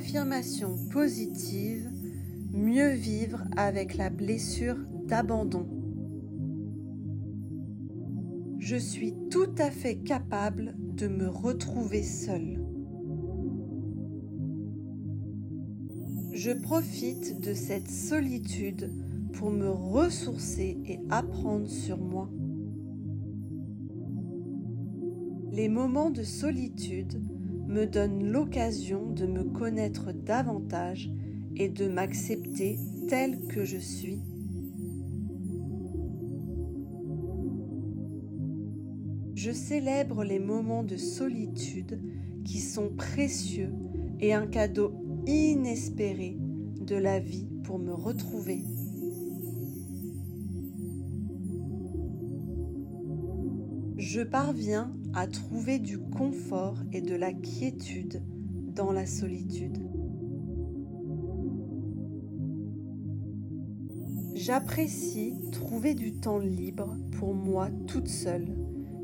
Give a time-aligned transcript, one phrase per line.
[0.00, 1.90] affirmation positive,
[2.54, 5.68] mieux vivre avec la blessure d'abandon.
[8.58, 12.64] Je suis tout à fait capable de me retrouver seule.
[16.32, 18.90] Je profite de cette solitude
[19.34, 22.30] pour me ressourcer et apprendre sur moi.
[25.52, 27.20] Les moments de solitude
[27.70, 31.08] me donnent l'occasion de me connaître davantage
[31.56, 34.20] et de m'accepter tel que je suis.
[39.36, 42.00] Je célèbre les moments de solitude
[42.44, 43.72] qui sont précieux
[44.18, 44.92] et un cadeau
[45.26, 46.36] inespéré
[46.80, 48.64] de la vie pour me retrouver.
[54.12, 58.20] Je parviens à trouver du confort et de la quiétude
[58.74, 59.78] dans la solitude.
[64.34, 68.48] J'apprécie trouver du temps libre pour moi toute seule,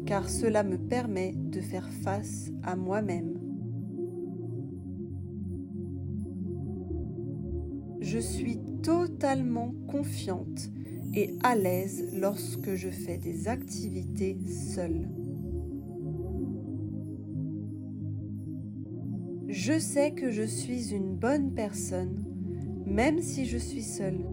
[0.06, 3.38] car cela me permet de faire face à moi-même.
[8.00, 10.72] Je suis totalement confiante
[11.14, 15.08] et à l'aise lorsque je fais des activités seule.
[19.48, 22.24] Je sais que je suis une bonne personne,
[22.84, 24.24] même si je suis seule.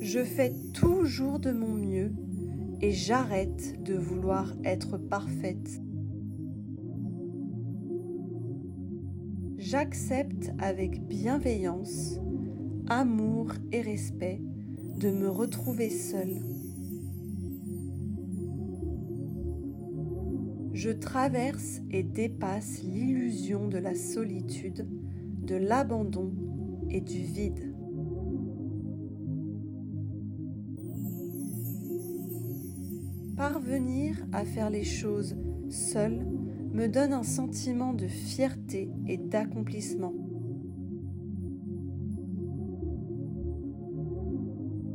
[0.00, 2.12] Je fais toujours de mon mieux
[2.80, 5.80] et j'arrête de vouloir être parfaite.
[9.58, 12.20] J'accepte avec bienveillance,
[12.88, 14.40] amour et respect
[14.98, 16.42] de me retrouver seule.
[20.72, 24.86] Je traverse et dépasse l'illusion de la solitude,
[25.42, 26.32] de l'abandon
[26.88, 27.74] et du vide.
[33.36, 35.36] Parvenir à faire les choses
[35.68, 36.26] seul
[36.72, 40.14] me donne un sentiment de fierté et d'accomplissement.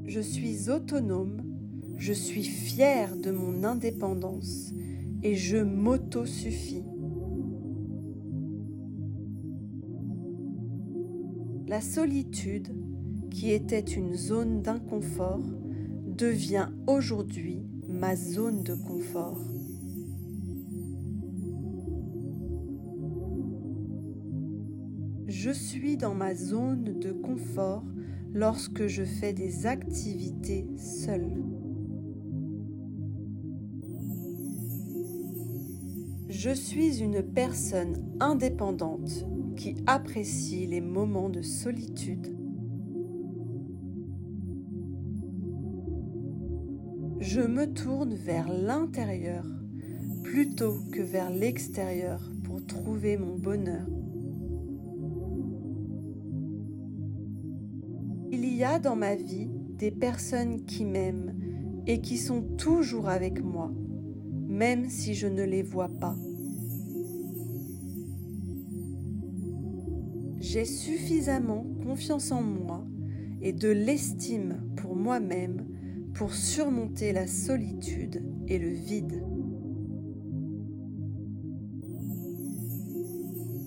[0.06, 1.42] Je suis autonome,
[1.98, 4.74] je suis fière de mon indépendance
[5.24, 6.84] et je m'auto-suffis.
[11.68, 12.68] La solitude,
[13.32, 15.42] qui était une zone d'inconfort,
[16.06, 19.42] devient aujourd'hui ma zone de confort.
[25.28, 27.84] Je suis dans ma zone de confort
[28.34, 31.32] lorsque je fais des activités seule.
[36.30, 42.34] Je suis une personne indépendante qui apprécie les moments de solitude
[47.24, 49.46] je me tourne vers l'intérieur
[50.24, 53.88] plutôt que vers l'extérieur pour trouver mon bonheur.
[58.36, 61.36] Il y a dans ma vie des personnes qui m'aiment
[61.86, 63.72] et qui sont toujours avec moi,
[64.48, 66.16] même si je ne les vois pas.
[70.40, 72.84] J'ai suffisamment confiance en moi
[73.44, 75.68] et de l'estime pour moi-même
[76.16, 79.24] pour surmonter la solitude et le vide.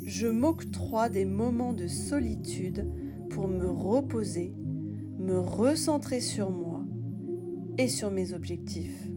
[0.02, 2.84] Je m'octroie des moments de solitude
[3.36, 4.54] pour me reposer,
[5.18, 6.80] me recentrer sur moi
[7.76, 9.10] et sur mes objectifs.